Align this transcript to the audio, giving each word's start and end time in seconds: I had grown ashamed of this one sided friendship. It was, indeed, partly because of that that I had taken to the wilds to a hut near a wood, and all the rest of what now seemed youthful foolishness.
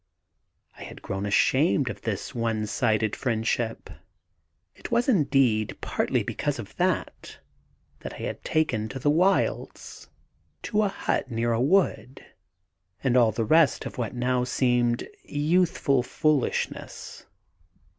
I 0.79 0.83
had 0.83 1.03
grown 1.03 1.27
ashamed 1.27 1.87
of 1.87 2.01
this 2.01 2.33
one 2.33 2.65
sided 2.65 3.15
friendship. 3.15 3.87
It 4.73 4.89
was, 4.89 5.07
indeed, 5.07 5.77
partly 5.79 6.23
because 6.23 6.57
of 6.57 6.75
that 6.77 7.37
that 7.99 8.13
I 8.15 8.25
had 8.25 8.43
taken 8.43 8.89
to 8.89 8.97
the 8.97 9.11
wilds 9.11 10.09
to 10.63 10.81
a 10.81 10.87
hut 10.87 11.29
near 11.29 11.51
a 11.53 11.61
wood, 11.61 12.25
and 13.03 13.15
all 13.15 13.31
the 13.31 13.45
rest 13.45 13.85
of 13.85 13.99
what 13.99 14.15
now 14.15 14.43
seemed 14.43 15.07
youthful 15.23 16.01
foolishness. 16.01 17.27